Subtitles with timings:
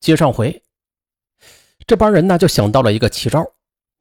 [0.00, 0.62] 接上回，
[1.86, 3.44] 这帮人呢就想到了一个奇招：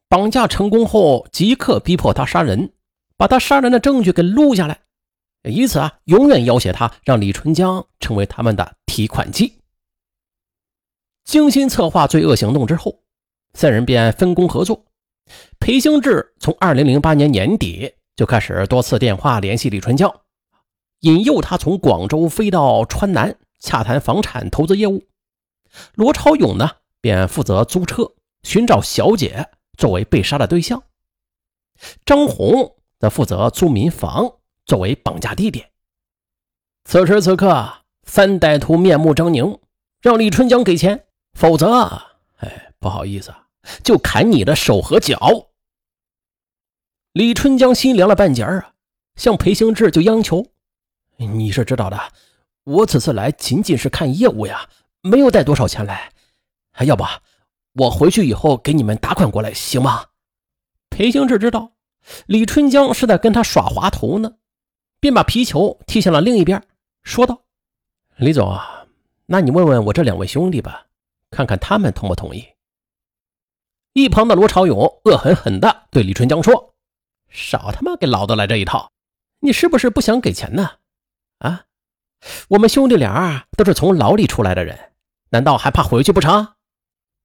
[0.08, 2.72] 绑架成功后，即刻逼迫他杀人，
[3.18, 4.80] 把他杀人的证据给录下来，
[5.44, 9.54] 以此啊永远要挟他，让李春江成为他们的提款机。
[11.26, 13.04] 精心策划罪恶行动之后，
[13.54, 14.86] 三人便分工合作。
[15.60, 20.22] 裴兴志从二零零八年年底就开始多次电话联系李春江，
[21.02, 25.04] 引诱他从广州飞到川南洽谈房产投资业务。
[25.94, 26.70] 罗超勇呢，
[27.02, 30.84] 便负责租车寻找小姐作为被杀的对象。
[32.06, 34.34] 张红则负责租民房
[34.66, 35.72] 作为绑架地点。
[36.86, 39.60] 此时此刻，三歹徒面目狰狞，
[40.02, 41.72] 让李春江给钱，否则，
[42.38, 43.34] 哎，不好意思。
[43.84, 45.20] 就砍你的手和脚。
[47.12, 48.74] 李春江心凉了半截啊，
[49.16, 50.48] 向裴兴志就央求
[51.18, 52.00] ：“你是知道的，
[52.64, 54.68] 我此次来仅仅是看业务呀，
[55.02, 56.12] 没有带多少钱来。
[56.86, 57.04] 要不
[57.74, 60.06] 我回去以后给你们打款过来，行吗？”
[60.90, 61.74] 裴兴志知道
[62.26, 64.36] 李春江是在跟他耍滑头呢，
[65.00, 66.62] 便把皮球踢向了另一边，
[67.04, 67.44] 说道
[68.18, 68.86] ：“李总啊，
[69.26, 70.88] 那你问问我这两位兄弟吧，
[71.30, 72.46] 看看他们同不同意。”
[73.94, 76.76] 一旁的罗朝勇恶狠狠地对李春江说
[77.30, 78.92] ：“少他妈给老子来这一套！
[79.40, 80.72] 你是不是不想给钱呢？
[81.40, 81.66] 啊，
[82.50, 84.89] 我们兄弟俩都是从牢里出来的人，
[85.30, 86.48] 难道还怕回去不成？”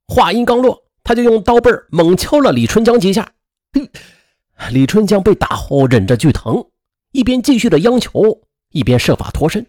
[0.07, 3.33] 话音刚落，他就用刀背猛敲了李春江几下。
[4.71, 6.71] 李春江被打后忍着剧疼，
[7.13, 9.67] 一边继续的央求，一边设法脱身。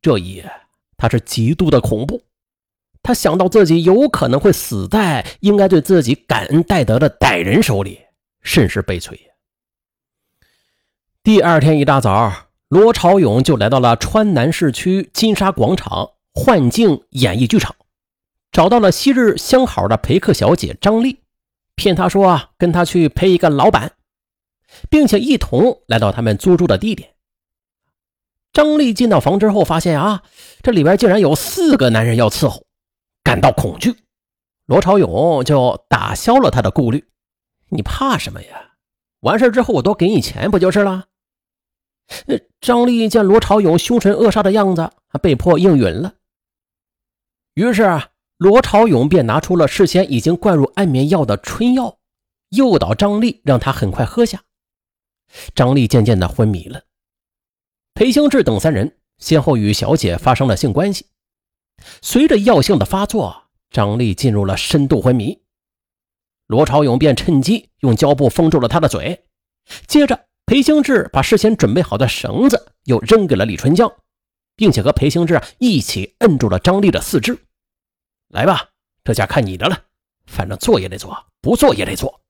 [0.00, 0.52] 这一夜，
[0.96, 2.22] 他是极度的恐怖。
[3.02, 8.00] 他想到自己有可能会死在应该对自己感恩戴德的歹人手里，
[8.42, 9.18] 甚是悲催。
[11.22, 17.74] 第二天一大早，罗朝勇就来到了川南市区金沙广场幻境演艺剧场，
[18.52, 21.22] 找到了昔日相好的陪客小姐张丽，
[21.74, 23.92] 骗她说啊跟他去陪一个老板，
[24.90, 27.14] 并且一同来到他们租住的地点。
[28.52, 30.22] 张丽进到房之后，发现啊
[30.62, 32.66] 这里边竟然有四个男人要伺候。
[33.24, 33.96] 感到恐惧，
[34.66, 37.06] 罗朝勇就打消了他的顾虑。
[37.70, 38.74] 你怕什么呀？
[39.20, 41.06] 完事之后我多给你钱不就是了？
[42.60, 44.90] 张丽见罗朝勇凶神恶煞的样子，
[45.22, 46.12] 被迫应允了。
[47.56, 51.98] 于是啊罗朝勇便拿出了事先已经灌入安眠药的春药，
[52.50, 54.42] 诱导张丽让他很快喝下。
[55.54, 56.82] 张丽渐渐的昏迷了。
[57.94, 61.06] 裴兴志等三人先后与小姐发生了性关系。
[62.02, 65.40] 随着药性的发作，张丽进入了深度昏迷。
[66.48, 69.24] 罗朝勇便趁机用胶布封住了他的嘴，
[69.86, 73.90] 接着裴兴志把事先准备好的绳子又扔给了李春江，
[74.56, 77.38] 并且和裴兴志一起摁住了张丽的四肢。
[78.36, 78.68] 来吧，
[79.02, 79.84] 这下看你的了，
[80.26, 82.20] 反正做也得做，不做也得做。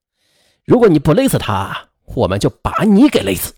[0.64, 3.52] 如果你不勒死他，我们就把你给勒死。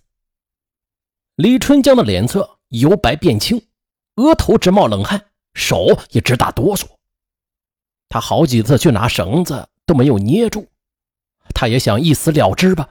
[1.34, 3.68] 李春江的脸色由白变青，
[4.16, 5.26] 额头直冒冷汗。
[5.54, 6.86] 手也直打哆嗦，
[8.08, 10.68] 他好几次去拿绳子都没有捏住，
[11.52, 12.88] 他也想一死了之吧，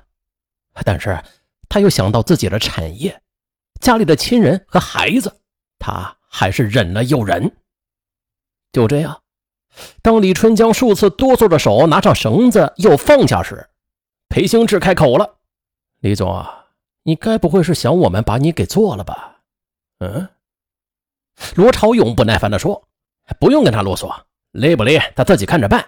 [0.84, 1.24] 但是
[1.70, 3.24] 他又想到自己的产业、
[3.80, 5.40] 家里的亲人和孩子，
[5.80, 7.56] 他还是忍了又忍。
[8.74, 9.24] 就这样，
[10.02, 13.68] 当李春江数次哆嗦着手拿上绳子又放下时，
[14.30, 15.36] 裴兴志开口了
[16.02, 16.66] ：“李总啊，
[17.04, 19.42] 你该不会是想我们把你给做了吧？”
[20.00, 20.28] 嗯。
[21.56, 22.88] 罗朝勇不耐烦地说
[23.40, 24.12] ：“不用跟他啰嗦，
[24.52, 25.86] 勒不勒他自己看着办。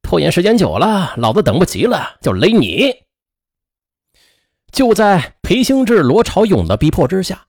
[0.00, 2.94] 拖延时间久了，老子等不及了，就勒你。”
[4.70, 7.46] 就在裴兴志、罗朝勇的逼迫之下，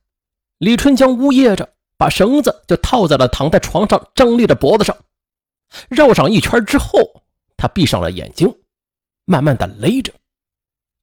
[0.58, 4.96] 李春江呜咽着，把绳子就套在了躺在床上张丽的脖子上，
[5.88, 7.22] 绕上一圈之后，
[7.56, 8.54] 他闭上了眼睛，
[9.24, 10.12] 慢慢的勒着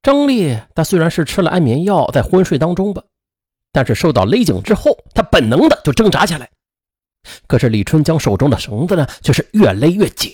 [0.02, 0.58] 张丽。
[0.74, 3.02] 他虽然是吃了安眠药，在昏睡当中吧。
[3.70, 6.50] 但是受到勒紧之后，他本能的就挣扎起来。
[7.46, 10.32] 可是李春江手中的绳子呢，却是越勒越紧。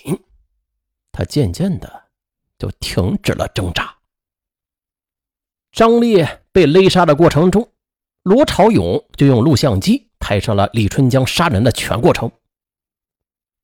[1.13, 2.05] 他渐渐的
[2.59, 3.95] 就停止了挣扎。
[5.71, 7.71] 张烈被勒杀的过程中，
[8.23, 12.31] 罗朝勇就用录像机拍摄了李春江杀人的全过程。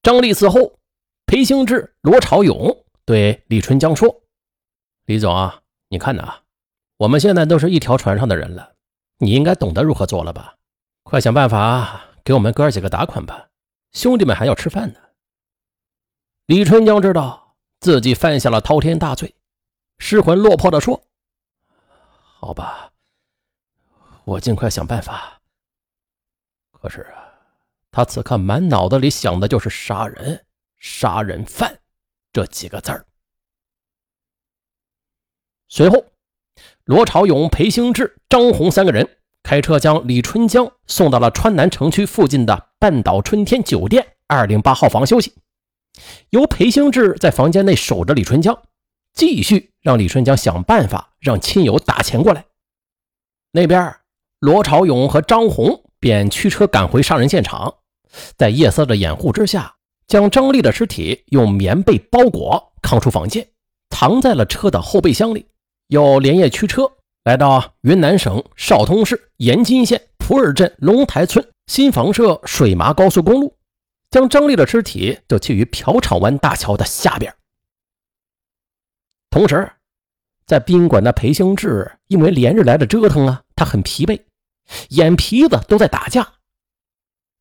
[0.05, 0.79] 张丽死后，
[1.25, 4.23] 裴兴志、罗朝勇对李春江说
[5.07, 6.43] ：“李总啊，你看呐，
[6.99, 8.75] 我们现在都是一条船上的人了。”
[9.19, 10.57] 你应该懂得如何做了吧？
[11.05, 13.49] 快想办法给我们哥几个打款吧，
[13.93, 15.01] 兄弟们还要吃饭呢。
[16.45, 19.35] 李春江知道自己犯下了滔天大罪，
[19.97, 21.03] 失魂落魄地说
[22.39, 22.93] ：“好吧，
[24.25, 25.41] 我尽快想办法。
[26.73, 27.24] 可是啊，
[27.95, 30.45] 他此刻满脑子里想的就是杀人、
[30.81, 31.79] 杀人犯
[32.33, 33.07] 这几个字儿。
[35.69, 36.05] 随后，
[36.83, 45.33] 罗朝勇、裴兴志、张红三个人开车将李春江送到了川南城区附近的半岛春天酒店二零八号房休息，
[46.31, 48.61] 由裴兴志在房间内守着李春江，
[49.13, 52.45] 继续让李春江想办法让亲友打钱过来。
[53.53, 53.95] 那边，
[54.41, 57.77] 罗朝勇和张红便驱车赶回杀人现场。
[58.37, 59.75] 在夜色的掩护之下，
[60.07, 63.47] 将张丽的尸体用棉被包裹，扛出房间，
[63.91, 65.47] 藏在了车的后备箱里。
[65.89, 66.91] 又连夜驱车
[67.25, 73.55] 来到云南省昭通市盐津县普洱镇龙台村新房社水麻高速公路，
[74.11, 77.35] 将张丽的尸体就弃于朴场湾大桥的下边。
[79.31, 79.71] 同时，
[80.47, 84.21] 在宾馆的裴兴志因为连日来的折腾啊，他很疲惫，
[84.91, 86.35] 眼皮子都在打架。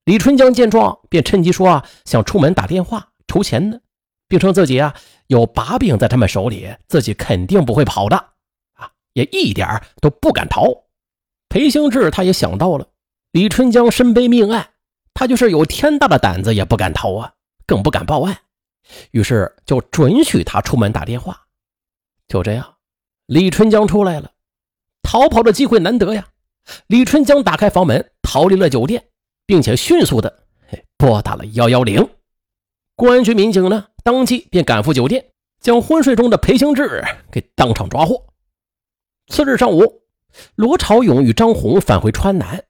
[0.05, 3.79] 李春江见状，便趁机说：“啊，想出门打电话筹钱呢，
[4.27, 4.93] 并称自己啊
[5.27, 8.17] 有把柄在他们手里，自己肯定不会跑的，
[8.73, 10.65] 啊，也一点都不敢逃。”
[11.47, 12.87] 裴兴志他也想到了
[13.31, 14.71] 李春江身背命案，
[15.13, 17.33] 他就是有天大的胆子也不敢逃啊，
[17.65, 18.37] 更不敢报案，
[19.11, 21.39] 于是就准许他出门打电话。
[22.27, 22.75] 就这样，
[23.27, 24.31] 李春江出来了，
[25.01, 26.27] 逃跑的机会难得呀！
[26.87, 29.05] 李春江打开房门，逃离了酒店。
[29.45, 30.43] 并且迅速的
[30.97, 32.09] 拨打了幺幺零，
[32.95, 38.25] 公安局民警呢，当即便赶赴酒店，将昏睡中的裴兴志给当场抓获。
[39.27, 40.01] 次日上午，
[40.55, 42.63] 罗朝勇与张红返回川南，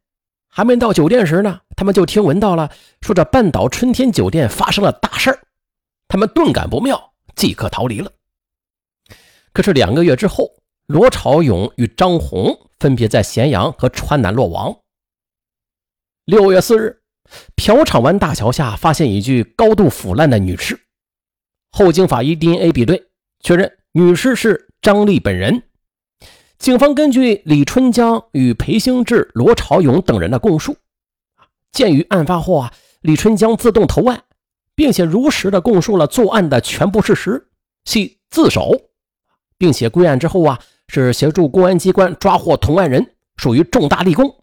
[0.49, 2.71] 还没到酒店时呢，他们就听闻到了
[3.01, 5.39] 说这半岛春天酒店发生了大事
[6.07, 8.11] 他们顿感不妙，即刻逃离了。
[9.51, 10.51] 可是两个月之后，
[10.87, 14.75] 罗朝勇与张红分别在咸阳和川南落网。
[16.25, 17.01] 六月四日，
[17.53, 20.79] 朴场湾大桥下发现一具高度腐烂的女尸，
[21.69, 23.07] 后经法医 DNA 比对，
[23.41, 25.63] 确认女尸是张丽本人。
[26.57, 30.77] 警方根据李春江与裴兴志、罗朝勇等人的供述，
[31.73, 34.23] 鉴于案发后啊，李春江自动投案，
[34.75, 37.49] 并且如实的供述了作案的全部事实，
[37.83, 38.71] 系自首，
[39.57, 44.42] 并且归案之后啊，是协助公安机关抓获同案人，属于重大立功。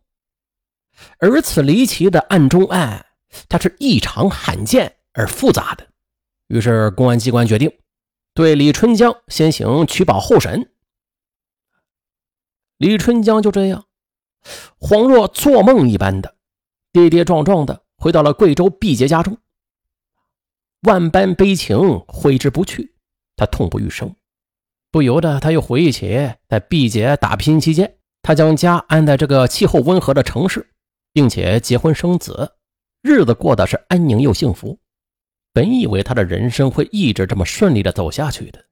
[1.19, 3.07] 而此离奇的案中案，
[3.49, 5.87] 它是异常罕见而复杂的。
[6.49, 7.73] 于是，公安机关决定
[8.35, 10.73] 对李春江先行取保候审。
[12.77, 13.85] 李春江就这样，
[14.79, 16.35] 恍若做梦一般的，
[16.93, 19.39] 跌跌撞撞的回到了贵州毕节家中。
[20.81, 22.95] 万般悲情挥之不去，
[23.37, 24.17] 他痛不欲生，
[24.91, 30.70] 不由得他又回忆起在毕节打拼期间，他将家安在这个气候温和的城市。
[31.13, 32.57] 并且结婚生子，
[33.03, 34.79] 日子过得是安宁又幸福。
[35.53, 38.65] 本以为他的人生会一直这么顺利的走下去的，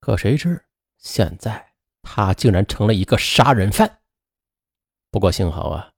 [0.00, 0.62] 可谁知
[0.98, 1.72] 现在
[2.02, 4.00] 他竟然成了一个杀人犯。
[5.10, 5.90] 不过幸好啊，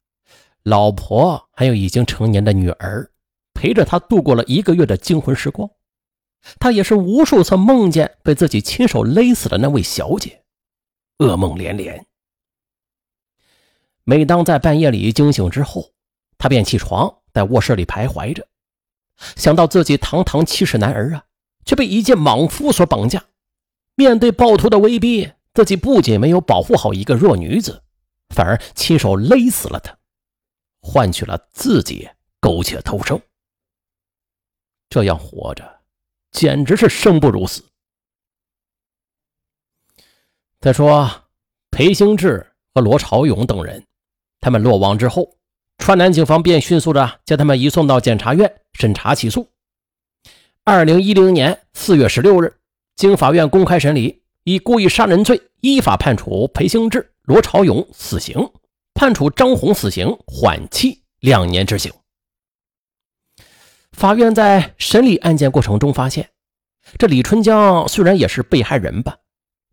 [0.63, 3.11] 老婆还有已经成年的女儿
[3.55, 5.69] 陪着他度过了一个月的惊魂时光。
[6.61, 10.45] 他也是无数次梦见被自己亲手勒死的那位小姐，
[11.19, 12.07] 噩梦连连。
[14.09, 15.93] 每当在半夜里惊醒之后，
[16.39, 18.47] 他便起床，在卧室里徘徊着，
[19.35, 21.25] 想到自己堂堂七尺男儿啊，
[21.65, 23.25] 却被一介莽夫所绑架。
[23.97, 27.83] 面对暴徒的威逼，自己不仅没有保护好一个弱女子，
[28.29, 29.99] 反而亲手勒死了她，
[30.81, 32.09] 换取了自己
[32.39, 33.21] 苟且偷生。
[34.89, 35.81] 这样活着，
[36.31, 37.65] 简直是生不如死。
[40.61, 41.25] 再说，
[41.73, 43.85] 裴兴志和罗朝勇等人。
[44.47, 45.29] 他们落网之后，
[45.79, 49.49] 川南警方便迅速的将他们移送到检察院审查起诉。
[50.63, 52.55] 二零一零年四月十六日，
[52.95, 58.49] 经法院公开审理，以故意杀人罪依法判处裴兴志、罗朝勇死刑，
[58.95, 61.93] 判处张红死刑缓期两年执行。
[63.91, 66.29] 法院在审理案件过程中发现，
[66.97, 69.17] 这李春江虽然也是被害人吧，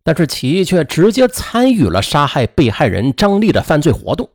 [0.02, 4.28] 但是其却直接参与了杀害被害人张丽的犯罪活动。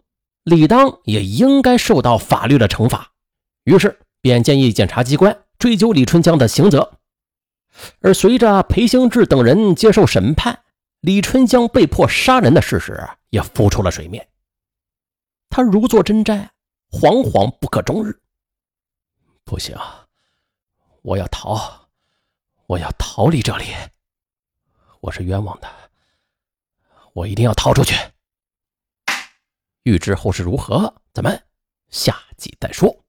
[0.50, 3.12] 理当也应该受到法律的惩罚，
[3.64, 7.00] 于是便建议检察机关追究李春江的刑责。
[8.02, 10.64] 而随着裴兴志等人接受审判，
[11.00, 14.28] 李春江被迫杀人的事实也浮出了水面。
[15.50, 16.50] 他如坐针毡，
[16.92, 18.20] 惶惶不可终日。
[19.46, 19.76] 不行，
[21.02, 21.88] 我要逃，
[22.68, 23.66] 我要逃离这里。
[25.00, 25.68] 我是冤枉的，
[27.14, 27.96] 我一定要逃出去。
[29.84, 31.42] 欲知后事如何，咱们
[31.90, 33.06] 下集再说。